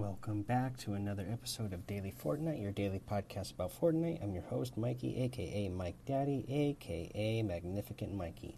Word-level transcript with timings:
welcome 0.00 0.40
back 0.40 0.78
to 0.78 0.94
another 0.94 1.26
episode 1.30 1.74
of 1.74 1.86
Daily 1.86 2.10
Fortnite, 2.10 2.58
your 2.58 2.70
daily 2.70 3.02
podcast 3.06 3.52
about 3.52 3.78
Fortnite. 3.78 4.24
I'm 4.24 4.32
your 4.32 4.44
host, 4.44 4.78
Mikey, 4.78 5.20
aka 5.20 5.68
Mike 5.68 5.98
Daddy, 6.06 6.46
aka 6.48 7.42
Magnificent 7.42 8.14
Mikey. 8.14 8.56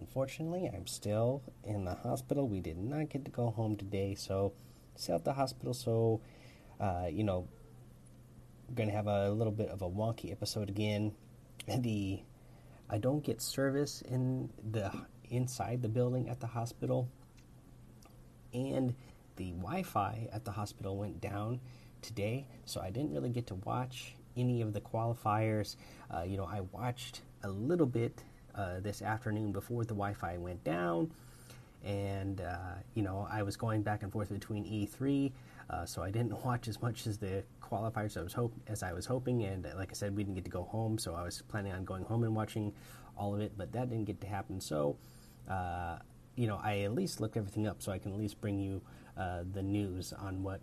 Unfortunately, 0.00 0.70
I'm 0.74 0.86
still 0.86 1.42
in 1.64 1.84
the 1.84 1.96
hospital. 1.96 2.48
We 2.48 2.60
did 2.60 2.78
not 2.78 3.10
get 3.10 3.26
to 3.26 3.30
go 3.30 3.50
home 3.50 3.76
today, 3.76 4.14
so 4.14 4.54
still 4.96 5.16
at 5.16 5.24
the 5.26 5.34
hospital. 5.34 5.74
So, 5.74 6.22
uh, 6.80 7.08
you 7.10 7.24
know, 7.24 7.46
gonna 8.74 8.92
have 8.92 9.06
a 9.06 9.28
little 9.28 9.52
bit 9.52 9.68
of 9.68 9.82
a 9.82 9.90
wonky 9.90 10.32
episode 10.32 10.70
again. 10.70 11.12
The 11.66 12.20
I 12.88 12.96
don't 12.96 13.22
get 13.22 13.42
service 13.42 14.00
in 14.00 14.48
the 14.72 14.90
inside 15.28 15.82
the 15.82 15.90
building 15.90 16.30
at 16.30 16.40
the 16.40 16.46
hospital, 16.46 17.06
and 18.54 18.94
the 19.38 19.52
Wi-Fi 19.52 20.28
at 20.32 20.44
the 20.44 20.50
hospital 20.50 20.96
went 20.96 21.20
down 21.20 21.60
today, 22.02 22.46
so 22.66 22.80
I 22.80 22.90
didn't 22.90 23.12
really 23.12 23.30
get 23.30 23.46
to 23.46 23.54
watch 23.54 24.16
any 24.36 24.60
of 24.60 24.72
the 24.72 24.80
qualifiers. 24.80 25.76
Uh, 26.14 26.22
you 26.22 26.36
know, 26.36 26.44
I 26.44 26.60
watched 26.72 27.22
a 27.44 27.48
little 27.48 27.86
bit 27.86 28.24
uh, 28.56 28.80
this 28.80 29.00
afternoon 29.00 29.52
before 29.52 29.84
the 29.84 29.94
Wi-Fi 29.94 30.38
went 30.38 30.62
down, 30.64 31.12
and 31.84 32.40
uh, 32.40 32.74
you 32.94 33.02
know, 33.02 33.28
I 33.30 33.44
was 33.44 33.56
going 33.56 33.82
back 33.82 34.02
and 34.02 34.12
forth 34.12 34.28
between 34.28 34.64
E3, 34.64 35.30
uh, 35.70 35.86
so 35.86 36.02
I 36.02 36.10
didn't 36.10 36.32
watch 36.44 36.66
as 36.66 36.82
much 36.82 37.06
as 37.06 37.16
the 37.16 37.44
qualifiers 37.62 38.16
I 38.16 38.22
was 38.22 38.32
hope 38.32 38.52
as 38.66 38.82
I 38.82 38.92
was 38.92 39.06
hoping. 39.06 39.44
And 39.44 39.64
uh, 39.66 39.70
like 39.76 39.90
I 39.90 39.94
said, 39.94 40.16
we 40.16 40.24
didn't 40.24 40.34
get 40.34 40.44
to 40.46 40.50
go 40.50 40.64
home, 40.64 40.98
so 40.98 41.14
I 41.14 41.22
was 41.22 41.42
planning 41.48 41.72
on 41.72 41.84
going 41.84 42.02
home 42.02 42.24
and 42.24 42.34
watching 42.34 42.72
all 43.16 43.34
of 43.36 43.40
it, 43.40 43.52
but 43.56 43.70
that 43.72 43.88
didn't 43.88 44.06
get 44.06 44.20
to 44.22 44.26
happen. 44.26 44.60
So. 44.60 44.96
Uh, 45.48 45.98
you 46.38 46.46
know, 46.46 46.60
I 46.62 46.78
at 46.80 46.94
least 46.94 47.20
looked 47.20 47.36
everything 47.36 47.66
up 47.66 47.82
so 47.82 47.90
I 47.90 47.98
can 47.98 48.12
at 48.12 48.18
least 48.18 48.40
bring 48.40 48.60
you 48.60 48.80
uh, 49.16 49.42
the 49.52 49.62
news 49.62 50.12
on 50.12 50.44
what, 50.44 50.60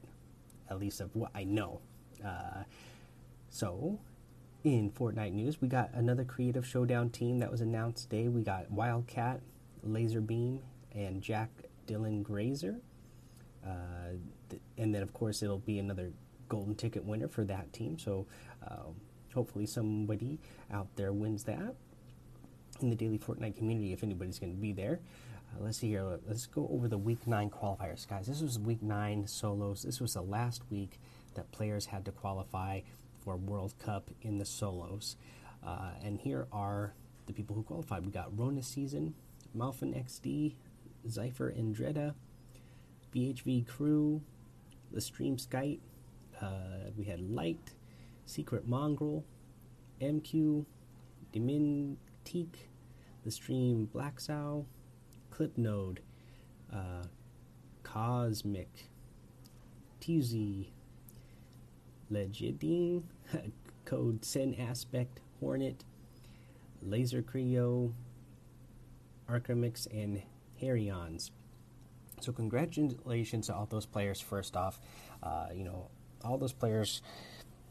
at 0.69 0.79
least 0.79 1.01
of 1.01 1.13
what 1.13 1.31
I 1.35 1.43
know. 1.43 1.81
Uh, 2.25 2.63
so, 3.49 3.99
in 4.63 4.89
Fortnite 4.89 5.33
news, 5.33 5.59
we 5.59 5.67
got 5.67 5.89
another 5.93 6.23
Creative 6.23 6.65
Showdown 6.65 7.09
team 7.09 7.39
that 7.39 7.51
was 7.51 7.59
announced 7.59 8.09
today. 8.09 8.29
We 8.29 8.41
got 8.41 8.71
Wildcat, 8.71 9.41
Lazarbeam, 9.83 10.61
and 10.93 11.21
Jack 11.21 11.49
Dylan 11.87 12.23
Grazer. 12.23 12.77
Uh, 13.65 14.13
th- 14.49 14.61
and 14.77 14.95
then, 14.95 15.03
of 15.03 15.13
course, 15.13 15.43
it'll 15.43 15.59
be 15.59 15.77
another 15.79 16.13
golden 16.47 16.75
ticket 16.75 17.03
winner 17.03 17.27
for 17.27 17.43
that 17.43 17.73
team. 17.73 17.99
So, 17.99 18.27
uh, 18.65 18.91
hopefully, 19.33 19.65
somebody 19.65 20.39
out 20.71 20.87
there 20.95 21.11
wins 21.11 21.43
that 21.43 21.75
in 22.81 22.89
the 22.89 22.95
daily 22.95 23.19
Fortnite 23.19 23.57
community 23.57 23.91
if 23.91 24.03
anybody's 24.03 24.39
going 24.39 24.53
to 24.53 24.61
be 24.61 24.71
there. 24.71 25.01
Uh, 25.55 25.63
let's 25.63 25.77
see 25.77 25.89
here. 25.89 26.19
Let's 26.27 26.45
go 26.45 26.67
over 26.71 26.87
the 26.87 26.97
week 26.97 27.27
nine 27.27 27.49
qualifiers, 27.49 28.07
guys. 28.07 28.27
This 28.27 28.41
was 28.41 28.59
week 28.59 28.81
nine 28.81 29.27
solos. 29.27 29.83
This 29.83 29.99
was 29.99 30.13
the 30.13 30.21
last 30.21 30.63
week 30.69 30.99
that 31.35 31.51
players 31.51 31.87
had 31.87 32.05
to 32.05 32.11
qualify 32.11 32.81
for 33.23 33.35
World 33.35 33.73
Cup 33.79 34.09
in 34.21 34.37
the 34.37 34.45
solos. 34.45 35.17
Uh, 35.65 35.91
and 36.03 36.19
here 36.19 36.47
are 36.51 36.93
the 37.25 37.33
people 37.33 37.55
who 37.55 37.63
qualified. 37.63 38.05
We 38.05 38.11
got 38.11 38.37
Rona 38.37 38.63
Season, 38.63 39.13
Malfin 39.53 39.93
XD, 39.93 40.55
Zypher 41.07 41.57
Andretta, 41.59 42.13
BHV 43.13 43.67
Crew, 43.67 44.21
The 44.91 45.01
Stream 45.01 45.37
Skite. 45.37 45.79
Uh, 46.41 46.91
we 46.97 47.05
had 47.05 47.19
Light, 47.21 47.71
Secret 48.25 48.67
Mongrel, 48.67 49.23
MQ, 50.01 50.65
Demintique, 51.33 52.67
The 53.23 53.31
Stream 53.31 53.85
Black 53.85 54.19
Sow, 54.19 54.65
Clip 55.35 55.57
Node, 55.57 55.99
uh, 56.71 57.03
Cosmic, 57.83 58.87
TZ, 59.99 60.67
Legidine, 62.09 63.03
Code 63.85 64.23
Sen 64.23 64.55
Aspect, 64.57 65.19
Hornet, 65.41 65.83
Laser 66.81 67.21
Creo, 67.21 67.91
Archimix, 69.29 69.87
and 69.91 70.21
Harions. 70.61 71.31
So 72.21 72.31
congratulations 72.31 73.47
to 73.47 73.55
all 73.55 73.65
those 73.65 73.85
players. 73.85 74.21
First 74.21 74.55
off, 74.55 74.79
uh, 75.21 75.47
you 75.53 75.65
know 75.65 75.89
all 76.23 76.37
those 76.37 76.53
players, 76.53 77.01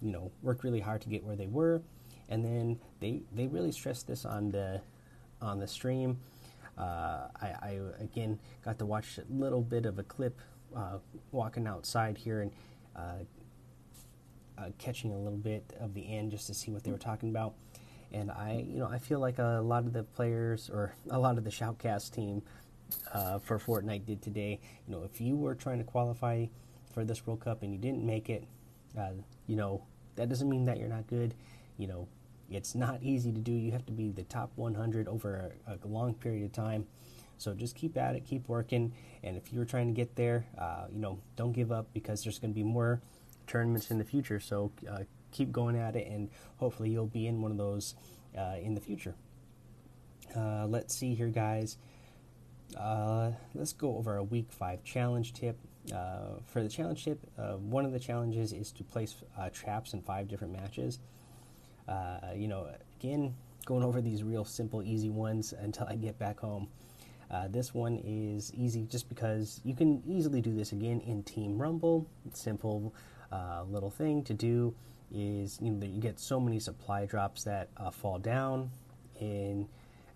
you 0.03 0.13
know, 0.13 0.31
worked 0.43 0.65
really 0.65 0.81
hard 0.81 1.01
to 1.01 1.09
get 1.09 1.25
where 1.25 1.35
they 1.35 1.47
were, 1.47 1.81
and 2.29 2.45
then 2.45 2.79
they 3.01 3.23
they 3.33 3.47
really 3.47 3.73
stressed 3.73 4.07
this 4.07 4.27
on 4.27 4.51
the 4.51 4.83
on 5.41 5.61
the 5.61 5.67
stream. 5.67 6.19
Uh, 6.77 7.29
I, 7.41 7.47
I, 7.63 7.81
again 8.01 8.41
got 8.65 8.79
to 8.81 8.87
watch 8.87 9.19
a 9.19 9.33
little 9.33 9.63
bit 9.63 9.87
of 9.87 9.99
a 10.01 10.03
clip 10.03 10.41
uh, 10.75 10.99
walking 11.31 11.69
outside 11.69 12.19
here 12.19 12.41
and 12.41 12.51
uh, 12.97 13.19
uh, 14.59 14.69
catching 14.79 15.13
a 15.13 15.19
little 15.19 15.39
bit 15.39 15.73
of 15.81 15.95
the 15.95 16.13
end 16.13 16.31
just 16.31 16.47
to 16.49 16.55
see 16.55 16.71
what 16.71 16.83
they 16.83 16.91
were 16.91 16.99
talking 16.99 17.29
about. 17.29 17.55
And 18.13 18.31
I, 18.31 18.65
you 18.69 18.79
know, 18.79 18.89
I 18.89 18.99
feel 18.99 19.19
like 19.19 19.39
a 19.39 19.61
lot 19.63 19.85
of 19.85 19.93
the 19.93 20.03
players 20.03 20.71
or 20.73 20.95
a 21.11 21.19
lot 21.19 21.39
of 21.39 21.45
the 21.45 21.51
Shoutcast 21.51 22.13
team 22.13 22.43
uh, 23.13 23.39
for 23.41 23.59
Fortnite 23.59 24.07
did 24.07 24.23
today. 24.23 24.61
You 24.87 24.95
know, 24.95 25.03
if 25.05 25.21
you 25.21 25.37
were 25.37 25.55
trying 25.55 25.79
to 25.79 25.85
qualify 25.85 26.47
for 26.93 27.05
this 27.05 27.27
World 27.27 27.41
Cup 27.41 27.63
and 27.63 27.73
you 27.73 27.79
didn't 27.79 28.05
make 28.05 28.31
it, 28.31 28.45
uh, 28.99 29.11
you 29.47 29.57
know, 29.57 29.85
that 30.17 30.29
doesn't 30.29 30.49
mean 30.49 30.65
that 30.67 30.79
you're 30.79 30.89
not 30.89 31.07
good. 31.09 31.35
You 31.77 31.89
know, 31.89 32.09
it's 32.51 32.75
not 32.75 33.03
easy 33.03 33.33
to 33.33 33.41
do. 33.41 33.53
You 33.53 33.73
have 33.73 33.87
to 33.87 33.93
be 33.93 34.11
the 34.11 34.25
top 34.25 34.53
100 34.57 35.09
over 35.09 35.53
a, 35.67 35.73
a 35.73 35.87
long 35.87 36.15
period 36.15 36.45
of 36.45 36.53
time. 36.53 36.87
So 37.39 37.55
just 37.55 37.75
keep 37.75 37.97
at 37.97 38.15
it, 38.15 38.25
keep 38.25 38.49
working, 38.49 38.93
and 39.23 39.37
if 39.37 39.53
you're 39.53 39.65
trying 39.65 39.89
to 39.89 39.93
get 39.93 40.17
there, 40.17 40.47
uh, 40.57 40.87
you 40.93 41.01
know, 41.01 41.19
don't 41.37 41.53
give 41.53 41.73
up 41.73 41.93
because 41.93 42.23
there's 42.23 42.39
going 42.39 42.53
to 42.53 42.55
be 42.55 42.63
more 42.63 43.01
tournaments 43.47 43.91
in 43.91 43.99
the 43.99 44.05
future. 44.05 44.41
So 44.41 44.73
uh, 44.89 45.01
keep 45.33 45.53
going 45.53 45.77
at 45.77 45.97
it, 45.97 46.07
and 46.07 46.31
hopefully 46.57 46.91
you'll 46.91 47.07
be 47.07 47.27
in 47.27 47.43
one 47.43 47.51
of 47.51 47.59
those 47.59 47.95
uh, 48.39 48.55
in 48.61 48.75
the 48.75 48.81
future. 48.81 49.15
Uh, 50.35 50.67
let's 50.67 50.95
see 50.95 51.15
here, 51.15 51.29
guys. 51.29 51.77
Uh, 52.79 53.33
let's 53.55 53.73
go 53.73 53.97
over 53.97 54.17
a 54.17 54.23
week 54.23 54.51
five 54.51 54.83
challenge 54.85 55.33
tip. 55.33 55.59
Uh, 55.95 56.39
for 56.47 56.63
the 56.63 56.69
challenge 56.69 57.05
tip, 57.05 57.21
one 57.37 57.85
of 57.85 57.93
the 57.93 57.99
challenges 57.99 58.55
is 58.55 58.73
to 58.73 58.83
place 58.83 59.17
traps 59.53 59.93
in 59.93 60.01
five 60.01 60.29
different 60.29 60.53
matches. 60.53 60.99
Uh, 61.89 62.19
you 62.35 62.49
know, 62.49 62.69
again, 62.99 63.35
going 63.67 63.83
over 63.83 64.01
these 64.01 64.23
real 64.23 64.45
simple, 64.45 64.83
easy 64.83 65.11
ones 65.11 65.53
until 65.53 65.87
I 65.87 65.97
get 65.97 66.19
back 66.19 66.41
home. 66.41 66.69
Uh, 67.31 67.49
this 67.49 67.75
one 67.75 68.01
is 68.05 68.53
easy 68.55 68.85
just 68.85 69.09
because 69.09 69.61
you 69.65 69.75
can 69.75 70.03
easily 70.07 70.41
do 70.41 70.55
this 70.55 70.73
again 70.73 71.01
in 71.01 71.23
Team 71.23 71.61
Rumble. 71.61 72.07
Simple 72.33 72.95
uh, 73.33 73.65
little 73.69 73.91
thing 73.91 74.23
to 74.25 74.35
do 74.35 74.75
is 75.13 75.59
you 75.61 75.71
know 75.71 75.87
you 75.87 76.01
get 76.01 76.19
so 76.19 76.39
many 76.41 76.59
supply 76.59 77.07
drops 77.07 77.45
that 77.45 77.69
uh, 77.77 77.91
fall 77.91 78.19
down 78.19 78.71
in 79.21 79.67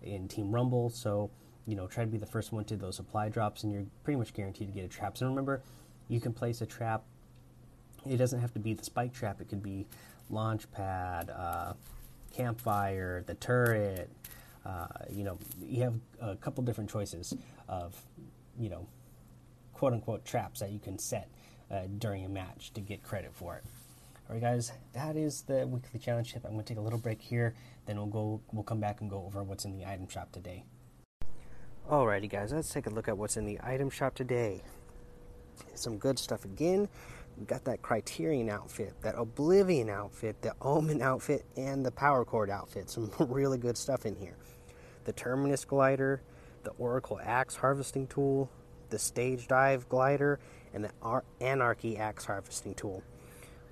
in 0.01 0.27
Team 0.27 0.51
Rumble. 0.51 0.89
So 0.89 1.29
you 1.65 1.75
know 1.75 1.87
try 1.87 2.03
to 2.03 2.09
be 2.09 2.17
the 2.17 2.25
first 2.25 2.51
one 2.51 2.63
to 2.65 2.77
those 2.77 2.95
supply 2.95 3.29
drops, 3.29 3.63
and 3.63 3.73
you're 3.73 3.85
pretty 4.03 4.17
much 4.17 4.33
guaranteed 4.33 4.67
to 4.67 4.73
get 4.73 4.85
a 4.85 4.87
trap. 4.87 5.17
So 5.17 5.27
remember, 5.27 5.61
you 6.07 6.21
can 6.21 6.33
place 6.33 6.61
a 6.61 6.65
trap. 6.65 7.03
It 8.07 8.17
doesn't 8.17 8.39
have 8.39 8.53
to 8.53 8.59
be 8.59 8.73
the 8.73 8.83
spike 8.83 9.13
trap. 9.13 9.41
It 9.41 9.49
could 9.49 9.63
be 9.63 9.87
launch 10.29 10.71
pad, 10.71 11.29
uh, 11.29 11.73
campfire, 12.31 13.23
the 13.25 13.35
turret. 13.35 14.09
Uh, 14.65 14.87
you 15.09 15.23
know, 15.23 15.37
you 15.61 15.83
have 15.83 15.95
a 16.21 16.35
couple 16.35 16.63
different 16.63 16.89
choices 16.89 17.33
of, 17.67 17.95
you 18.59 18.69
know, 18.69 18.87
quote 19.73 19.93
unquote 19.93 20.25
traps 20.25 20.59
that 20.59 20.71
you 20.71 20.79
can 20.79 20.99
set 20.99 21.29
uh, 21.71 21.83
during 21.97 22.25
a 22.25 22.29
match 22.29 22.73
to 22.73 22.81
get 22.81 23.01
credit 23.03 23.31
for 23.33 23.55
it. 23.55 23.63
All 24.29 24.35
right, 24.35 24.41
guys, 24.41 24.71
that 24.93 25.15
is 25.15 25.41
the 25.43 25.65
weekly 25.65 25.99
challenge 25.99 26.33
tip. 26.33 26.45
I'm 26.45 26.51
going 26.51 26.63
to 26.63 26.67
take 26.67 26.77
a 26.77 26.81
little 26.81 26.99
break 26.99 27.21
here, 27.21 27.55
then 27.87 27.97
we'll 27.97 28.05
go. 28.05 28.41
We'll 28.51 28.63
come 28.63 28.79
back 28.79 29.01
and 29.01 29.09
go 29.09 29.23
over 29.25 29.41
what's 29.41 29.65
in 29.65 29.75
the 29.75 29.85
item 29.87 30.07
shop 30.07 30.31
today. 30.31 30.65
Alrighty, 31.89 32.29
guys, 32.29 32.53
let's 32.53 32.69
take 32.69 32.85
a 32.85 32.91
look 32.91 33.07
at 33.07 33.17
what's 33.17 33.37
in 33.37 33.45
the 33.45 33.59
item 33.63 33.89
shop 33.89 34.13
today. 34.13 34.61
Some 35.73 35.97
good 35.97 36.19
stuff 36.19 36.45
again. 36.45 36.87
We 37.39 37.45
got 37.45 37.63
that 37.65 37.81
Criterion 37.81 38.49
outfit, 38.49 38.93
that 39.01 39.15
Oblivion 39.17 39.89
outfit, 39.89 40.41
the 40.41 40.53
Omen 40.61 41.01
outfit, 41.01 41.45
and 41.55 41.85
the 41.85 41.91
Power 41.91 42.25
Chord 42.25 42.49
outfit. 42.49 42.89
Some 42.89 43.11
really 43.19 43.57
good 43.57 43.77
stuff 43.77 44.05
in 44.05 44.15
here. 44.15 44.35
The 45.05 45.13
Terminus 45.13 45.63
glider, 45.63 46.21
the 46.63 46.71
Oracle 46.71 47.19
axe 47.23 47.55
harvesting 47.55 48.07
tool, 48.07 48.49
the 48.89 48.99
Stage 48.99 49.47
Dive 49.47 49.87
glider, 49.87 50.39
and 50.73 50.83
the 50.83 50.91
Ar- 51.01 51.23
Anarchy 51.39 51.97
axe 51.97 52.25
harvesting 52.25 52.75
tool. 52.75 53.03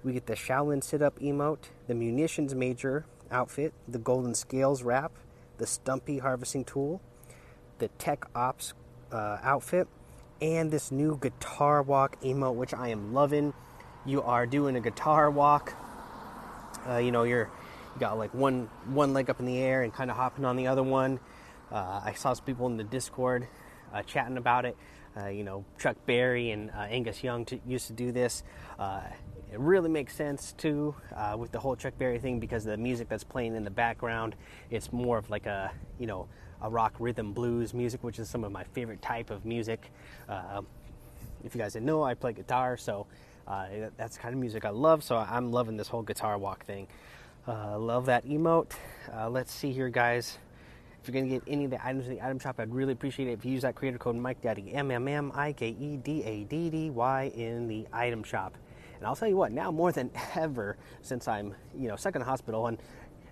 We 0.01 0.13
get 0.13 0.27
the 0.27 0.35
Shaolin 0.35 0.81
sit 0.81 1.01
up 1.01 1.19
emote, 1.19 1.65
the 1.87 1.93
Munitions 1.93 2.55
Major 2.55 3.05
outfit, 3.29 3.73
the 3.85 3.99
Golden 3.99 4.33
Scales 4.33 4.81
wrap, 4.81 5.11
the 5.57 5.67
Stumpy 5.67 6.19
harvesting 6.19 6.63
tool, 6.63 7.01
the 7.79 7.89
Tech 7.99 8.25
Ops 8.33 8.73
uh, 9.11 9.39
outfit, 9.43 9.89
and 10.41 10.71
this 10.71 10.91
new 10.91 11.17
guitar 11.17 11.81
walk 11.81 12.19
emote, 12.21 12.55
which 12.55 12.73
I 12.73 12.89
am 12.89 13.13
loving. 13.13 13.53
You 14.05 14.21
are 14.21 14.45
doing 14.45 14.75
a 14.75 14.81
guitar 14.81 15.29
walk. 15.29 15.73
Uh, 16.87 16.97
you 16.97 17.11
know, 17.11 17.23
you're 17.23 17.49
you 17.95 17.99
got 17.99 18.17
like 18.17 18.33
one 18.33 18.69
one 18.85 19.13
leg 19.13 19.29
up 19.29 19.39
in 19.39 19.45
the 19.45 19.57
air 19.57 19.83
and 19.83 19.93
kind 19.93 20.11
of 20.11 20.17
hopping 20.17 20.45
on 20.45 20.55
the 20.55 20.67
other 20.67 20.83
one. 20.83 21.19
Uh, 21.71 22.01
I 22.05 22.13
saw 22.13 22.33
some 22.33 22.45
people 22.45 22.67
in 22.67 22.77
the 22.77 22.83
Discord 22.83 23.47
uh, 23.93 24.03
chatting 24.03 24.37
about 24.37 24.65
it. 24.65 24.77
Uh, 25.17 25.27
you 25.27 25.43
know, 25.43 25.65
Chuck 25.79 25.97
Berry 26.05 26.51
and 26.51 26.69
uh, 26.69 26.81
Angus 26.81 27.23
Young 27.23 27.43
to, 27.45 27.59
used 27.65 27.87
to 27.87 27.93
do 27.93 28.11
this. 28.11 28.43
Uh, 28.77 29.01
it 29.51 29.59
really 29.59 29.89
makes 29.89 30.13
sense 30.13 30.53
too 30.57 30.93
with 31.37 31.51
the 31.51 31.59
whole 31.59 31.75
Chuck 31.75 31.97
Berry 31.97 32.19
thing 32.19 32.39
because 32.39 32.65
the 32.65 32.77
music 32.77 33.09
that's 33.09 33.23
playing 33.23 33.55
in 33.55 33.63
the 33.63 33.71
background, 33.71 34.35
it's 34.69 34.91
more 34.91 35.17
of 35.17 35.29
like 35.29 35.45
a 35.45 35.71
you 35.99 36.05
know 36.05 36.27
a 36.61 36.69
rock 36.69 36.93
rhythm 36.99 37.33
blues 37.33 37.73
music, 37.73 38.03
which 38.03 38.19
is 38.19 38.29
some 38.29 38.43
of 38.43 38.51
my 38.51 38.63
favorite 38.63 39.01
type 39.01 39.29
of 39.29 39.45
music. 39.45 39.91
Uh, 40.27 40.61
if 41.43 41.53
you 41.53 41.61
guys 41.61 41.73
didn't 41.73 41.85
know, 41.85 42.03
I 42.03 42.13
play 42.13 42.33
guitar, 42.33 42.77
so 42.77 43.05
uh, 43.47 43.67
that's 43.95 44.17
kind 44.17 44.33
of 44.33 44.39
music 44.39 44.65
I 44.65 44.69
love. 44.69 45.03
So 45.03 45.17
I'm 45.17 45.51
loving 45.51 45.77
this 45.77 45.87
whole 45.87 46.01
guitar 46.01 46.37
walk 46.37 46.65
thing. 46.65 46.87
Uh, 47.47 47.77
love 47.79 48.05
that 48.07 48.27
emote. 48.27 48.71
Uh, 49.13 49.29
let's 49.29 49.53
see 49.53 49.71
here, 49.71 49.89
guys. 49.89 50.37
If 51.01 51.13
you're 51.13 51.23
to 51.23 51.29
get 51.29 51.43
any 51.47 51.63
of 51.63 51.71
the 51.71 51.85
items 51.85 52.07
in 52.07 52.15
the 52.15 52.21
item 52.21 52.39
shop, 52.39 52.59
I'd 52.59 52.73
really 52.73 52.91
appreciate 52.91 53.29
it 53.29 53.33
if 53.33 53.45
you 53.45 53.51
use 53.51 53.61
that 53.61 53.75
creator 53.75 53.97
code 53.97 54.17
Mike 54.17 54.41
Daddy 54.41 54.73
M 54.73 54.91
M 54.91 55.07
M 55.07 55.31
I 55.33 55.53
K 55.53 55.69
E 55.69 55.95
D 55.97 56.21
A 56.23 56.43
D 56.43 56.69
D 56.69 56.89
Y 56.89 57.31
in 57.33 57.69
the 57.69 57.87
item 57.93 58.23
shop. 58.23 58.57
And 58.97 59.05
I'll 59.05 59.15
tell 59.15 59.29
you 59.29 59.37
what, 59.37 59.53
now 59.53 59.71
more 59.71 59.93
than 59.93 60.11
ever, 60.35 60.75
since 61.01 61.27
I'm 61.29 61.55
you 61.77 61.87
know 61.87 61.95
stuck 61.95 62.15
in 62.15 62.19
the 62.19 62.25
hospital, 62.25 62.67
and 62.67 62.77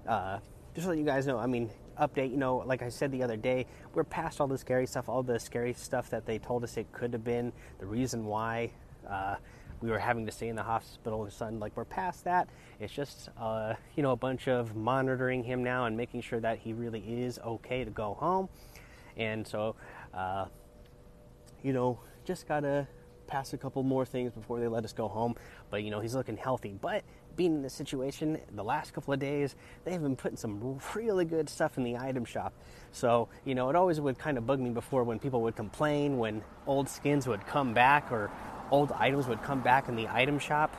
uh, 0.07 0.39
just 0.73 0.87
let 0.87 0.97
you 0.97 1.03
guys 1.03 1.27
know, 1.27 1.37
I 1.37 1.47
mean, 1.47 1.69
update. 1.99 2.31
You 2.31 2.37
know, 2.37 2.57
like 2.57 2.81
I 2.81 2.89
said 2.89 3.11
the 3.11 3.23
other 3.23 3.37
day, 3.37 3.65
we're 3.93 4.03
past 4.03 4.41
all 4.41 4.47
the 4.47 4.57
scary 4.57 4.87
stuff, 4.87 5.09
all 5.09 5.23
the 5.23 5.39
scary 5.39 5.73
stuff 5.73 6.09
that 6.09 6.25
they 6.25 6.37
told 6.37 6.63
us 6.63 6.77
it 6.77 6.91
could 6.91 7.13
have 7.13 7.23
been. 7.23 7.51
The 7.79 7.85
reason 7.85 8.25
why. 8.25 8.71
Uh, 9.07 9.35
we 9.81 9.89
were 9.89 9.99
having 9.99 10.25
to 10.25 10.31
stay 10.31 10.47
in 10.47 10.55
the 10.55 10.63
hospital 10.63 11.19
with 11.19 11.33
son 11.33 11.59
like 11.59 11.75
we're 11.75 11.85
past 11.85 12.23
that 12.23 12.47
it's 12.79 12.93
just 12.93 13.29
uh, 13.39 13.73
you 13.95 14.03
know 14.03 14.11
a 14.11 14.15
bunch 14.15 14.47
of 14.47 14.75
monitoring 14.75 15.43
him 15.43 15.63
now 15.63 15.85
and 15.85 15.95
making 15.95 16.21
sure 16.21 16.39
that 16.39 16.57
he 16.59 16.73
really 16.73 17.01
is 17.01 17.39
okay 17.45 17.83
to 17.83 17.91
go 17.91 18.15
home 18.15 18.49
and 19.17 19.45
so 19.45 19.75
uh, 20.13 20.45
you 21.61 21.73
know 21.73 21.99
just 22.23 22.47
gotta 22.47 22.87
pass 23.27 23.53
a 23.53 23.57
couple 23.57 23.83
more 23.83 24.05
things 24.05 24.31
before 24.31 24.59
they 24.59 24.67
let 24.67 24.83
us 24.83 24.93
go 24.93 25.07
home. 25.07 25.35
But 25.69 25.83
you 25.83 25.91
know 25.91 25.99
he's 25.99 26.15
looking 26.15 26.37
healthy. 26.37 26.77
But 26.79 27.03
being 27.35 27.55
in 27.55 27.61
this 27.61 27.73
situation 27.73 28.39
the 28.53 28.63
last 28.63 28.93
couple 28.93 29.13
of 29.13 29.19
days 29.19 29.55
they've 29.83 30.01
been 30.01 30.15
putting 30.15 30.37
some 30.37 30.79
really 30.93 31.25
good 31.25 31.49
stuff 31.49 31.77
in 31.77 31.83
the 31.83 31.97
item 31.97 32.25
shop. 32.25 32.53
So 32.91 33.29
you 33.43 33.55
know 33.55 33.69
it 33.69 33.75
always 33.75 33.99
would 33.99 34.17
kind 34.17 34.37
of 34.37 34.45
bug 34.45 34.59
me 34.59 34.69
before 34.69 35.03
when 35.03 35.19
people 35.19 35.41
would 35.41 35.55
complain 35.55 36.17
when 36.17 36.43
old 36.67 36.89
skins 36.89 37.27
would 37.27 37.45
come 37.45 37.73
back 37.73 38.11
or 38.11 38.31
old 38.71 38.91
items 38.93 39.27
would 39.27 39.41
come 39.43 39.61
back 39.61 39.89
in 39.89 39.95
the 39.95 40.07
item 40.07 40.39
shop 40.39 40.75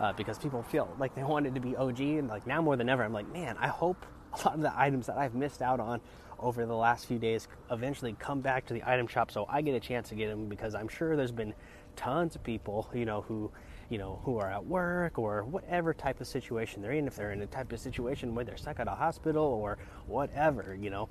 uh, 0.00 0.12
because 0.14 0.38
people 0.38 0.62
feel 0.62 0.94
like 0.98 1.14
they 1.14 1.22
wanted 1.22 1.54
to 1.54 1.60
be 1.60 1.76
og 1.76 2.00
and 2.00 2.28
like 2.28 2.46
now 2.46 2.62
more 2.62 2.76
than 2.76 2.88
ever 2.88 3.02
i'm 3.04 3.12
like 3.12 3.30
man 3.32 3.56
i 3.58 3.66
hope 3.66 4.06
a 4.44 4.46
lot 4.46 4.54
of 4.54 4.60
the 4.60 4.72
items 4.78 5.06
that 5.06 5.16
i've 5.16 5.34
missed 5.34 5.62
out 5.62 5.80
on 5.80 6.00
over 6.38 6.64
the 6.64 6.74
last 6.74 7.06
few 7.06 7.18
days 7.18 7.48
eventually 7.70 8.14
come 8.18 8.40
back 8.40 8.64
to 8.66 8.74
the 8.74 8.82
item 8.88 9.06
shop 9.06 9.30
so 9.30 9.46
i 9.48 9.60
get 9.60 9.74
a 9.74 9.80
chance 9.80 10.08
to 10.08 10.14
get 10.14 10.28
them 10.28 10.48
because 10.48 10.74
i'm 10.74 10.88
sure 10.88 11.16
there's 11.16 11.32
been 11.32 11.54
tons 11.96 12.34
of 12.34 12.42
people 12.42 12.88
you 12.94 13.04
know 13.04 13.22
who 13.22 13.50
you 13.90 13.98
know, 13.98 14.20
who 14.24 14.38
are 14.38 14.50
at 14.50 14.64
work 14.64 15.18
or 15.18 15.42
whatever 15.42 15.92
type 15.92 16.20
of 16.20 16.26
situation 16.26 16.80
they're 16.80 16.92
in, 16.92 17.08
if 17.08 17.16
they're 17.16 17.32
in 17.32 17.42
a 17.42 17.46
type 17.46 17.72
of 17.72 17.80
situation 17.80 18.34
where 18.34 18.44
they're 18.44 18.56
stuck 18.56 18.78
at 18.78 18.86
a 18.86 18.92
hospital 18.92 19.44
or 19.44 19.78
whatever, 20.06 20.78
you 20.80 20.90
know, 20.90 21.08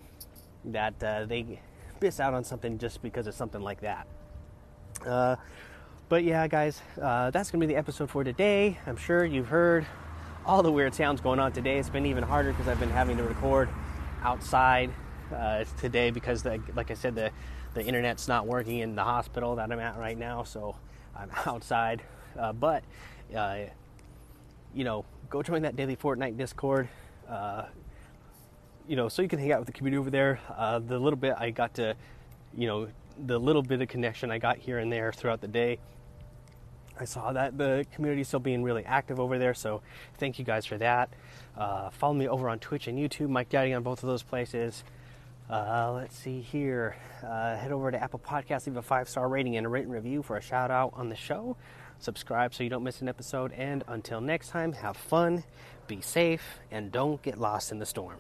that 0.64 1.04
uh, 1.04 1.26
they 1.26 1.60
miss 2.02 2.22
out 2.22 2.34
on 2.34 2.44
something 2.44 2.78
just 2.78 3.02
because 3.02 3.28
of 3.28 3.36
something 3.36 3.62
like 3.62 3.82
that. 3.82 4.08
Uh, 5.06 5.36
but 6.08 6.24
yeah, 6.24 6.48
guys, 6.48 6.82
uh, 7.02 7.30
that's 7.32 7.52
to 7.52 7.58
be 7.58 7.66
the 7.66 7.76
episode 7.76 8.10
for 8.10 8.24
today. 8.24 8.80
I'm 8.88 8.98
sure 8.98 9.26
you've 9.26 9.50
heard 9.50 9.86
all 10.50 10.64
the 10.64 10.72
weird 10.72 10.96
sounds 10.96 11.22
going 11.22 11.40
on 11.40 11.52
today. 11.52 11.78
It's 11.78 11.92
been 11.92 12.08
even 12.08 12.24
harder 12.24 12.50
because 12.50 12.68
I've 12.68 12.80
been 12.80 12.90
having 12.90 13.18
to 13.18 13.24
record 13.24 13.70
outside 14.24 14.90
uh, 15.32 15.64
today 15.78 16.10
because, 16.10 16.42
the, 16.42 16.60
like 16.74 16.90
I 16.90 16.96
said, 16.96 17.14
the, 17.14 17.30
the 17.76 17.86
internet's 17.86 18.28
not 18.28 18.48
working 18.48 18.80
in 18.80 18.96
the 18.96 19.04
hospital 19.04 19.56
that 19.58 19.72
I'm 19.72 19.80
at 19.80 19.96
right 20.00 20.18
now. 20.18 20.42
So 20.42 20.76
I'm 21.16 21.30
outside 21.46 22.02
uh, 22.36 22.52
but, 22.52 22.84
uh, 23.36 23.60
you 24.74 24.84
know, 24.84 25.06
go 25.30 25.44
join 25.44 25.62
that 25.62 25.76
daily 25.76 25.96
Fortnite 25.96 26.36
Discord. 26.36 26.90
Uh, 27.30 27.66
you 28.88 28.96
know, 28.96 29.08
so 29.08 29.22
you 29.22 29.28
can 29.28 29.38
hang 29.38 29.52
out 29.52 29.60
with 29.60 29.68
the 29.68 29.74
community 29.74 30.00
over 30.00 30.10
there. 30.10 30.40
Uh, 30.58 30.80
the 30.80 30.98
little 30.98 31.20
bit 31.20 31.36
I 31.38 31.52
got 31.52 31.76
to, 31.76 31.96
you 32.58 32.66
know, 32.66 32.88
the 33.24 33.38
little 33.38 33.62
bit 33.62 33.84
of 33.84 33.88
connection 33.88 34.32
I 34.32 34.40
got 34.40 34.58
here 34.58 34.80
and 34.80 34.92
there 34.92 35.12
throughout 35.12 35.42
the 35.42 35.48
day. 35.48 35.78
I 37.00 37.06
saw 37.06 37.32
that 37.34 37.58
the 37.58 37.86
community 37.96 38.22
is 38.22 38.28
still 38.28 38.40
being 38.40 38.64
really 38.64 38.86
active 38.86 39.20
over 39.20 39.40
there, 39.40 39.54
so 39.54 39.82
thank 40.18 40.38
you 40.38 40.46
guys 40.46 40.66
for 40.66 40.78
that. 40.78 41.10
Uh, 41.58 41.90
follow 41.90 42.14
me 42.14 42.28
over 42.28 42.50
on 42.50 42.60
Twitch 42.60 42.88
and 42.88 42.98
YouTube, 42.98 43.30
Mike 43.30 43.50
Daddy 43.50 43.74
on 43.74 43.84
both 43.84 44.04
of 44.04 44.08
those 44.08 44.24
places. 44.24 44.84
Uh, 45.50 45.94
let's 45.94 46.16
see 46.16 46.42
here. 46.42 46.96
Uh, 47.24 47.56
head 47.56 47.72
over 47.72 47.90
to 47.90 48.02
Apple 48.02 48.20
Podcasts, 48.20 48.68
leave 48.68 48.78
a 48.78 48.82
five 48.82 49.10
star 49.10 49.28
rating 49.28 49.58
and 49.58 49.66
a 49.66 49.70
written 49.70 49.92
review 49.92 50.22
for 50.22 50.38
a 50.38 50.42
shout 50.42 50.72
out 50.72 50.94
on 50.96 51.10
the 51.10 51.16
show 51.16 51.56
subscribe 52.00 52.54
so 52.54 52.64
you 52.64 52.70
don't 52.70 52.84
miss 52.84 53.02
an 53.02 53.10
episode. 53.10 53.52
And 53.54 53.84
until 53.88 54.22
next 54.22 54.50
time, 54.50 54.74
have 54.74 54.98
fun, 54.98 55.44
be 55.88 56.02
safe, 56.02 56.60
and 56.72 56.92
don't 56.92 57.22
get 57.22 57.38
lost 57.38 57.72
in 57.72 57.80
the 57.80 57.86
storm. 57.86 58.18